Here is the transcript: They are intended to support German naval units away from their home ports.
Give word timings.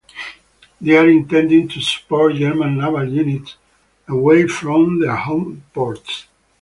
They 0.81 0.97
are 0.97 1.07
intended 1.07 1.69
to 1.69 1.79
support 1.81 2.33
German 2.33 2.75
naval 2.79 3.07
units 3.07 3.55
away 4.07 4.47
from 4.47 4.99
their 4.99 5.15
home 5.15 5.63
ports. 5.75 6.25